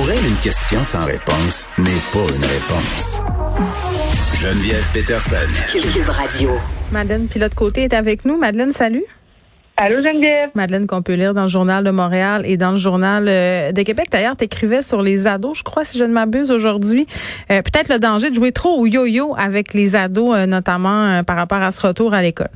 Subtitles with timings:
[0.00, 3.20] Pour elle, une question sans réponse n'est pas une réponse.
[4.32, 5.46] Geneviève Peterson.
[5.70, 6.52] Cube Radio.
[6.90, 8.38] Madeleine Pilote-Côté est avec nous.
[8.38, 9.04] Madeleine, salut.
[9.76, 10.48] Allô Geneviève.
[10.54, 13.82] Madeleine, qu'on peut lire dans le Journal de Montréal et dans le Journal euh, de
[13.82, 14.06] Québec.
[14.10, 17.06] D'ailleurs, tu écrivais sur les ados, je crois, si je ne m'abuse aujourd'hui.
[17.50, 21.36] Euh, peut-être le danger de jouer trop au yo-yo avec les ados, euh, notamment par
[21.36, 22.48] rapport à ce retour à l'école.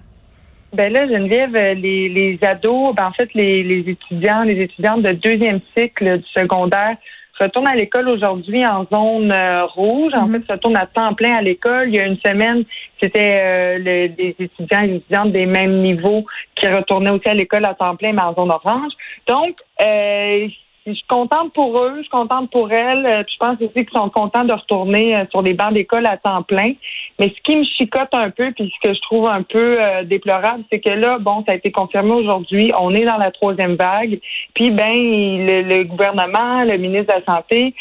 [0.73, 5.13] Ben là, Geneviève, les, les ados, ben en fait, les, les étudiants, les étudiantes de
[5.13, 6.97] deuxième cycle du secondaire
[7.39, 9.33] retournent à l'école aujourd'hui en zone
[9.75, 10.13] rouge.
[10.15, 10.43] En mhm.
[10.43, 11.89] fait, retournent à temps plein à l'école.
[11.89, 12.65] Il y a une semaine,
[13.01, 16.25] c'était euh, des étudiants et étudiantes des mêmes niveaux
[16.57, 18.93] qui retournaient aussi à l'école à temps plein, mais en zone orange.
[19.27, 20.49] Donc, euh,
[20.87, 23.07] je suis contente pour eux, je suis contente pour elles.
[23.07, 26.19] Euh, je pense aussi qu'ils sont contents de retourner euh, sur des bancs d'école à
[26.19, 26.75] temps plein.
[27.19, 30.05] Mais ce qui me chicote un peu, puis ce que je trouve un peu euh,
[30.05, 33.77] déplorable, c'est que là, bon, ça a été confirmé aujourd'hui, on est dans la troisième
[33.77, 34.21] vague.
[34.55, 37.75] Puis, ben, le, gouvernement, le ministre de la Santé,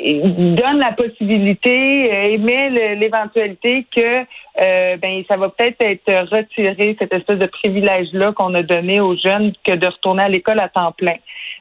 [0.00, 4.24] donne la possibilité, émet l'éventualité que
[4.60, 9.16] euh, ben ça va peut-être être retiré cette espèce de privilège-là qu'on a donné aux
[9.16, 11.14] jeunes que de retourner à l'école à temps plein.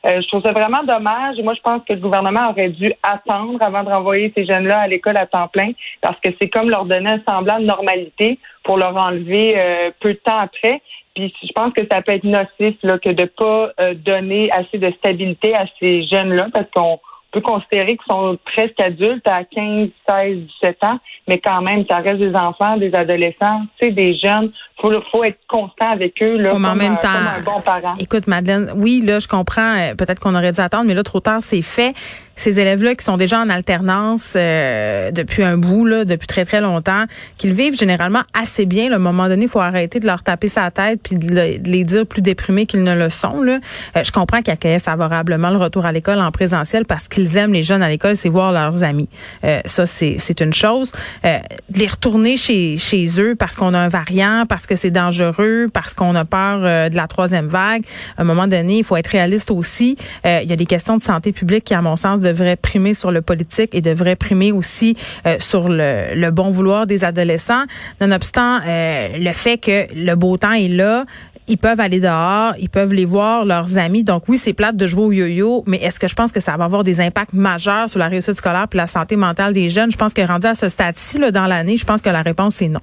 [0.05, 1.37] Euh, je trouve ça vraiment dommage.
[1.43, 4.87] Moi, je pense que le gouvernement aurait dû attendre avant de renvoyer ces jeunes-là à
[4.87, 8.77] l'école à temps plein parce que c'est comme leur donner un semblant de normalité pour
[8.77, 10.81] leur enlever euh, peu de temps après.
[11.13, 13.71] Puis je pense que ça peut être nocif là, que de pas
[14.05, 16.99] donner assez de stabilité à ces jeunes-là parce qu'on
[17.31, 21.97] peut considérer qu'ils sont presque adultes à 15, 16, 17 ans, mais quand même, ça
[21.97, 24.51] reste des enfants, des adolescents, tu sais, des jeunes.
[24.79, 27.95] Faut, faut être constant avec eux, là, comme, en même temps, un bon parent.
[27.99, 31.19] Écoute, Madeleine, oui, là, je comprends, euh, peut-être qu'on aurait dû attendre, mais là, trop
[31.19, 31.93] tard, c'est fait
[32.37, 36.61] ces élèves-là qui sont déjà en alternance euh, depuis un bout, là, depuis très très
[36.61, 37.03] longtemps,
[37.37, 38.91] qu'ils vivent généralement assez bien.
[38.91, 41.83] À un moment donné, il faut arrêter de leur taper sa tête puis de, les
[41.83, 43.41] dire plus déprimés qu'ils ne le sont.
[43.41, 43.59] Là.
[43.95, 47.53] Euh, je comprends qu'ils accueillent favorablement le retour à l'école en présentiel parce qu'ils aiment
[47.53, 49.09] les jeunes à l'école, c'est voir leurs amis.
[49.43, 50.91] Euh, ça, c'est, une chose.
[51.25, 54.91] Euh, de les retourner chez, chez eux parce qu'on a un variant, parce que c'est
[54.91, 56.59] dangereux, parce qu'on a peur
[56.91, 57.83] de la troisième vague.
[58.17, 59.97] À un moment donné, il faut être réaliste aussi.
[60.23, 63.11] il y a des questions de santé publique qui, à mon sens, devrait primer sur
[63.11, 64.95] le politique et devrait primer aussi
[65.25, 67.63] euh, sur le, le, bon vouloir des adolescents.
[68.01, 71.03] Nonobstant euh, le fait que le beau temps est là,
[71.47, 74.03] ils peuvent aller dehors, ils peuvent les voir, leurs amis.
[74.03, 76.57] Donc oui, c'est plate de jouer au yo-yo, mais est-ce que je pense que ça
[76.57, 79.91] va avoir des impacts majeurs sur la réussite scolaire et la santé mentale des jeunes?
[79.91, 82.67] Je pense que rendu à ce stade-ci dans l'année, je pense que la réponse est
[82.67, 82.81] non.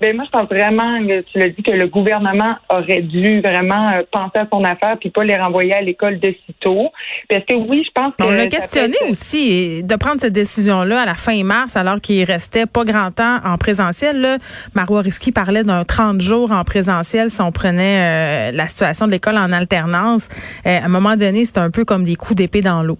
[0.00, 0.98] Ben moi, je pense vraiment,
[1.32, 5.10] tu l'as dit, que le gouvernement aurait dû vraiment euh, penser à son affaire puis
[5.10, 6.90] pas les renvoyer à l'école de sitôt.
[7.28, 8.24] Parce que oui, je pense que.
[8.24, 12.66] On l'a questionné aussi de prendre cette décision-là à la fin mars, alors qu'il restait
[12.66, 14.20] pas grand temps en présentiel.
[14.20, 14.38] Là.
[14.74, 19.12] Marois Risky parlait d'un 30 jours en présentiel si on prenait euh, la situation de
[19.12, 20.28] l'école en alternance.
[20.66, 22.98] Euh, à un moment donné, c'est un peu comme des coups d'épée dans l'eau.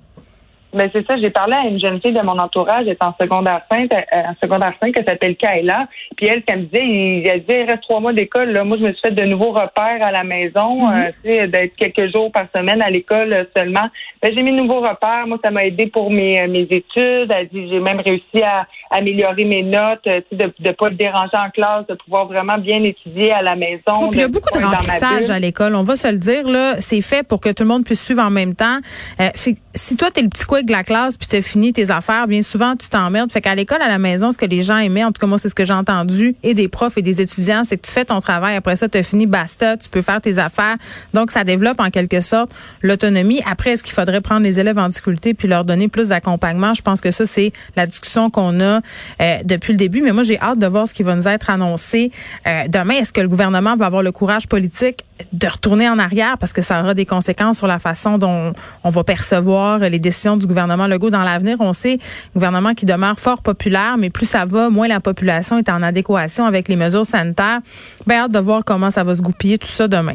[0.75, 3.15] Ben c'est ça, j'ai parlé à une jeune fille de mon entourage, elle est en
[3.19, 5.87] secondaire 5, euh, en secondaire 5, elle s'appelle Kayla.
[6.17, 8.51] Puis elle, elle me disait, il, elle disait, il reste trois mois d'école.
[8.51, 8.65] Là.
[8.65, 10.93] Moi, je me suis fait de nouveaux repères à la maison, mhm.
[10.93, 13.89] euh, tu sais, d'être quelques jours par semaine à l'école euh, seulement.
[14.21, 15.27] Ben, j'ai mis de nouveaux repères.
[15.27, 17.31] Moi, ça m'a aidé pour mes, mes études.
[17.31, 20.95] Elle dit, j'ai même réussi à améliorer mes notes, tu sais, de ne pas te
[20.95, 23.93] déranger en classe, de pouvoir vraiment bien étudier à la maison.
[24.03, 25.75] Oh, il y a beaucoup de remplissage à l'école.
[25.75, 26.75] On va se le dire, là.
[26.81, 28.79] C'est fait pour que tout le monde puisse suivre en même temps.
[29.35, 32.27] si toi, t'es le petit quoi de la classe puis tu as fini tes affaires,
[32.27, 33.31] bien souvent tu t'emmerdes.
[33.33, 35.39] Fait qu'à l'école, à la maison, ce que les gens aimaient, en tout cas moi
[35.39, 38.05] c'est ce que j'ai entendu, et des profs et des étudiants, c'est que tu fais
[38.05, 38.57] ton travail.
[38.57, 40.77] Après ça, tu as fini, basta, tu peux faire tes affaires.
[41.15, 43.41] Donc ça développe en quelque sorte l'autonomie.
[43.51, 46.75] Après, est-ce qu'il faudrait prendre les élèves en difficulté puis leur donner plus d'accompagnement?
[46.75, 48.81] Je pense que ça c'est la discussion qu'on a
[49.21, 50.01] euh, depuis le début.
[50.03, 52.11] Mais moi j'ai hâte de voir ce qui va nous être annoncé
[52.47, 52.95] euh, demain.
[52.95, 56.39] Est-ce que le gouvernement va avoir le courage politique de retourner en arrière?
[56.39, 58.53] Parce que ça aura des conséquences sur la façon dont
[58.85, 61.57] on va percevoir les décisions du gouvernement Legault dans l'avenir.
[61.61, 61.99] On sait,
[62.35, 66.47] gouvernement qui demeure fort populaire, mais plus ça va, moins la population est en adéquation
[66.47, 67.61] avec les mesures sanitaires.
[68.07, 70.15] Bien, hâte de voir comment ça va se goupiller tout ça demain.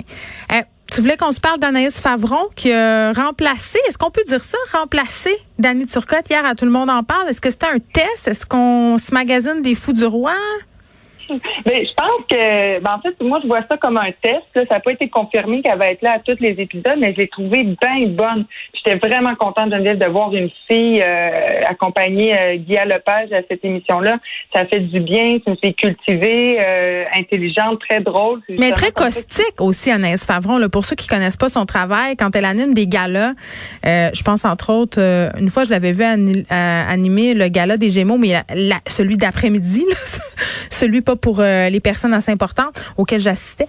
[0.52, 0.62] Eh,
[0.92, 4.58] tu voulais qu'on se parle d'Anaïs Favron qui a remplacé, est-ce qu'on peut dire ça,
[4.74, 6.30] remplacé Danny Turcotte?
[6.30, 7.30] Hier à Tout le monde en parle.
[7.30, 8.28] Est-ce que c'était un test?
[8.28, 10.34] Est-ce qu'on se magasine des fous du roi?
[11.66, 14.44] Mais je pense que, ben, en fait, moi, je vois ça comme un test.
[14.54, 17.18] Ça n'a pas été confirmé qu'elle va être là à tous les épisodes, mais je
[17.18, 18.46] l'ai trouvée bien bonne.
[18.74, 23.64] J'étais vraiment contente, Geneviève, de voir une fille euh, accompagner euh, Guy Lepage à cette
[23.64, 24.18] émission-là.
[24.54, 25.38] Ça fait du bien.
[25.44, 28.42] C'est une fille cultivée, euh, intelligente, très drôle.
[28.50, 30.58] Mais très caustique aussi, Anaïs Favron.
[30.58, 33.34] Là, pour ceux qui connaissent pas son travail, quand elle anime des galas,
[33.84, 35.00] je pense entre autres,
[35.40, 38.34] une fois, je l'avais vu animer le gala des Gémeaux, mais
[38.88, 39.86] celui d'après-midi,
[40.70, 43.66] celui pas pour euh, les personnes assez importantes auxquelles j'assistais.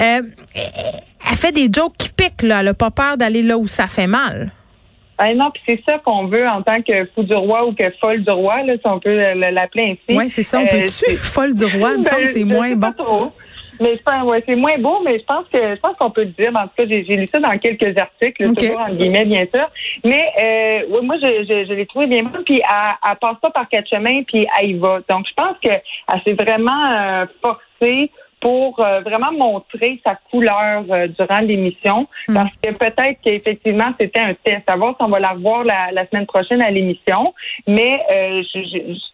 [0.00, 0.22] Euh,
[0.54, 2.60] elle fait des jokes qui piquent, là.
[2.60, 4.52] Elle n'a pas peur d'aller là où ça fait mal.
[5.16, 7.88] Ah non, puis c'est ça qu'on veut en tant que fou du roi ou que
[8.00, 10.18] folle du roi, là, si on peut l'appeler ainsi.
[10.18, 12.74] Oui, c'est ça, on peut euh, folle du roi, il me semble que c'est moins
[12.74, 12.92] bon.
[12.92, 13.32] Trop.
[13.80, 16.52] Mais ouais, c'est moins beau, mais je pense que je pense qu'on peut le dire.
[16.54, 19.66] En tout cas, j'ai lu ça dans quelques articles, toujours en guillemets, bien sûr.
[20.04, 22.42] Mais euh, moi, je, je, je l'ai trouvé bien bon.
[22.44, 25.00] Puis elle, elle passe pas par quatre chemins, puis elle y va.
[25.08, 25.82] Donc, je pense qu'elle
[26.24, 28.10] s'est vraiment euh, forcée
[28.40, 32.06] pour euh, vraiment montrer sa couleur euh, durant l'émission.
[32.28, 32.34] Hmm.
[32.34, 34.62] Parce que peut-être qu'effectivement, c'était un test.
[34.66, 37.32] À voir si on va la revoir la, la semaine prochaine à l'émission.
[37.66, 38.60] Mais euh, je,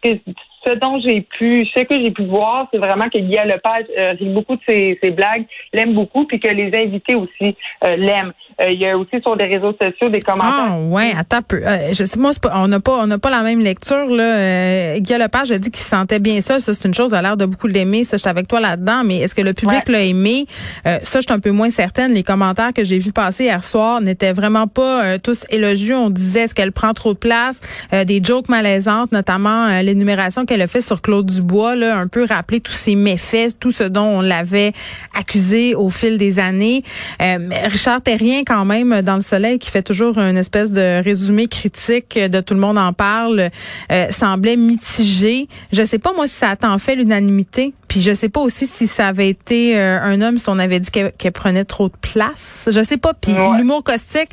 [0.03, 0.17] je,
[0.63, 4.11] ce dont j'ai pu, ce que j'ai pu voir, c'est vraiment que Guy Lepage euh,
[4.11, 8.33] rit beaucoup de ses, ses blagues, l'aime beaucoup, puis que les invités aussi euh, l'aiment.
[8.59, 10.73] Euh, il y a aussi sur les réseaux sociaux des commentaires.
[10.73, 11.61] Ah ouais, attends peu.
[11.89, 14.99] je sais, moi, pas, on n'a pas, on n'a pas la même lecture là.
[14.99, 16.61] Guy Lepage a dit qu'il se sentait bien seul.
[16.61, 17.13] Ça, c'est une chose.
[17.13, 18.03] a l'air de beaucoup l'aimer.
[18.03, 19.01] Ça, je suis avec toi là-dedans.
[19.03, 20.45] Mais est-ce que le public l'a aimé?
[20.85, 22.13] Ça, je suis un peu moins certaine.
[22.13, 25.97] Les commentaires que j'ai vus passer hier soir n'étaient vraiment pas tous élogieux.
[25.97, 27.61] On disait est-ce qu'elle prend trop de place,
[28.05, 32.59] des jokes malaisantes, notamment l'énumération qu'elle a fait sur Claude Dubois, là, un peu rappeler
[32.59, 34.73] tous ses méfaits, tout ce dont on l'avait
[35.17, 36.83] accusé au fil des années.
[37.21, 37.37] Euh,
[37.67, 42.19] Richard Terrien, quand même, dans le Soleil, qui fait toujours une espèce de résumé critique
[42.19, 43.49] de tout le monde en parle,
[43.93, 45.47] euh, semblait mitigé.
[45.71, 48.67] Je sais pas moi si ça a tant fait l'unanimité, puis je sais pas aussi
[48.67, 51.95] si ça avait été euh, un homme si on avait dit qu'elle prenait trop de
[52.01, 52.67] place.
[52.69, 53.13] Je sais pas.
[53.13, 54.31] Puis l'humour caustique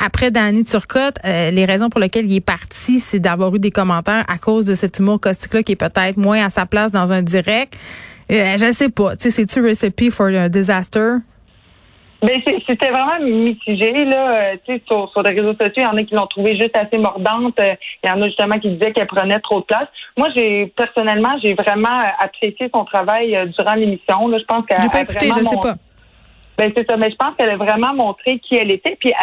[0.00, 3.70] après Danny Turcotte, euh, les raisons pour lesquelles il est parti, c'est d'avoir eu des
[3.70, 7.12] commentaires à cause de cet humour caustique-là qui est peut-être moins à sa place dans
[7.12, 7.76] un direct.
[8.30, 9.16] Euh, je sais pas.
[9.16, 11.16] Tu sais, c'est-tu recipe for a disaster?
[12.22, 14.52] Ben, c'était vraiment mitigé là.
[14.52, 16.56] Euh, tu sais, sur, sur les réseaux sociaux, il y en a qui l'ont trouvé
[16.56, 17.58] juste assez mordante.
[17.58, 17.74] Euh,
[18.04, 19.88] il y en a justement qui disaient qu'elle prenait trop de place.
[20.16, 24.28] Moi, j'ai personnellement, j'ai vraiment apprécié son travail durant l'émission.
[24.28, 25.74] Là, je pense qu'elle a écouté, je sais pas.
[26.60, 28.94] Ben c'est ça, mais je pense qu'elle a vraiment montré qui elle était.
[29.00, 29.14] Puis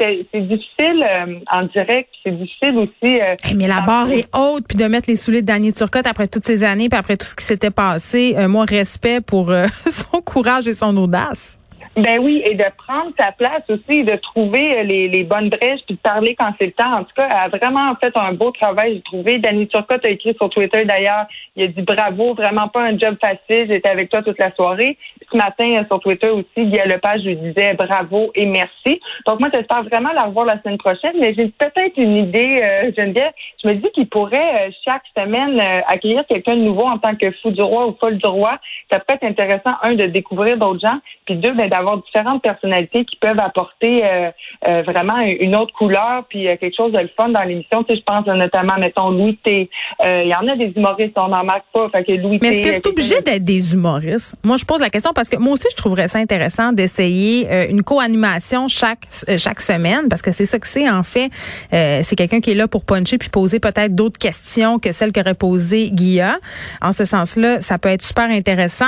[0.00, 3.20] c'est difficile euh, en direct, c'est difficile aussi.
[3.20, 6.26] Euh, mais la barre est haute, puis de mettre les souliers de Daniel Turcotte après
[6.26, 9.52] toutes ces années, puis après tout ce qui s'était passé, euh, moi respect pour
[9.86, 11.56] son courage et son audace.
[11.96, 15.96] Ben oui, et de prendre sa place aussi, de trouver les, les bonnes brèches, puis
[15.96, 16.98] de parler quand c'est le temps.
[16.98, 19.38] En tout cas, elle a vraiment fait un beau travail, j'ai trouvé.
[19.38, 21.26] Danny Turcotte a écrit sur Twitter d'ailleurs,
[21.56, 24.98] il a dit bravo, vraiment pas un job facile, j'étais avec toi toute la soirée.
[25.30, 29.00] Ce matin, euh, sur Twitter aussi, Guy Lepage lui disait bravo et merci.
[29.26, 32.92] Donc moi, j'espère vraiment la revoir la semaine prochaine, mais j'ai peut-être une idée, euh,
[32.96, 33.32] Geneviève.
[33.62, 37.30] Je me dis qu'il pourrait euh, chaque semaine accueillir quelqu'un de nouveau en tant que
[37.42, 38.58] fou du roi ou folle du roi.
[38.90, 43.04] Ça peut être intéressant, un, de découvrir d'autres gens, puis deux, ben, d'avoir différentes personnalités
[43.04, 44.30] qui peuvent apporter euh,
[44.66, 47.82] euh, vraiment une autre couleur puis euh, quelque chose de le fun dans l'émission.
[47.84, 49.68] Tu sais, je pense notamment, mettons, Louis T.
[50.02, 51.88] Il y en a des humoristes, on n'en marque pas.
[51.90, 54.36] Fait que Louis Mais est-ce que c'est obligé d'être des humoristes?
[54.44, 57.82] Moi, je pose la question parce que moi aussi, je trouverais ça intéressant d'essayer une
[57.82, 59.06] co-animation chaque
[59.36, 61.30] chaque semaine parce que c'est ça que c'est en fait.
[61.70, 65.34] c'est quelqu'un qui est là pour puncher puis poser peut-être d'autres questions que celles qu'aurait
[65.34, 66.38] posées Guilla.
[66.80, 68.84] En ce sens-là, ça peut être super intéressant.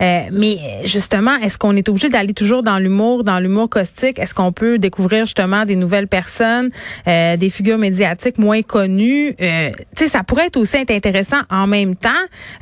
[0.00, 4.52] mais justement, est-ce qu'on est obligé d'aller toujours dans l'humour, dans l'humour caustique, est-ce qu'on
[4.52, 6.70] peut découvrir justement des nouvelles personnes,
[7.06, 9.34] euh, des figures médiatiques moins connues?
[9.40, 12.10] Euh, tu sais, ça pourrait être aussi intéressant en même temps.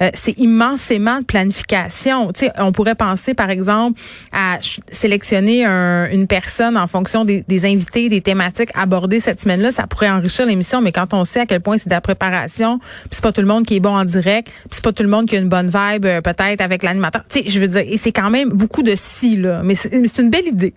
[0.00, 2.32] Euh, c'est immensément de planification.
[2.32, 4.00] Tu sais, on pourrait penser par exemple
[4.32, 4.58] à
[4.90, 9.70] sélectionner une personne en fonction des, des, invités, des thématiques abordées cette semaine-là.
[9.70, 12.78] Ça pourrait enrichir l'émission, mais quand on sait à quel point c'est de la préparation,
[12.78, 15.02] puis c'est pas tout le monde qui est bon en direct, puis c'est pas tout
[15.02, 17.22] le monde qui a une bonne vibe peut-être avec l'animateur.
[17.28, 19.62] Tu sais, je veux dire, et c'est quand même beaucoup de si là.
[19.64, 20.74] Mais c'est une belle idée.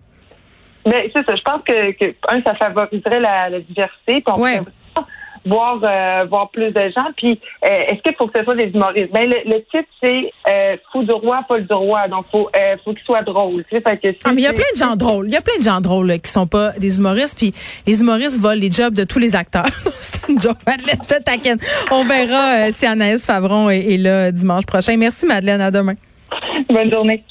[0.85, 1.35] Mais c'est ça.
[1.35, 4.21] Je pense que, que, un, ça favoriserait la, la diversité.
[4.21, 4.61] Puis on ouais.
[5.45, 7.07] Voir euh, voir plus de gens.
[7.17, 9.11] Puis euh, est-ce qu'il faut que ce soit des humoristes?
[9.11, 12.07] Ben le, titre c'est euh, fou du roi, pas du roi.
[12.07, 13.63] Donc faut euh, faut qu'il soit drôle.
[13.69, 15.27] Tu sais, fait que ah, mais il y a plein de gens drôles.
[15.27, 17.37] Il y a plein de gens drôles là, qui sont pas des humoristes.
[17.37, 17.53] Puis
[17.87, 19.65] les humoristes volent les jobs de tous les acteurs.
[20.01, 20.99] c'est une joke, Madeleine.
[21.09, 21.51] Je.
[21.91, 24.97] On verra si Anaïs Favron est là dimanche prochain.
[24.97, 25.61] Merci Madeleine.
[25.61, 25.95] À demain.
[26.69, 27.23] Bonne journée.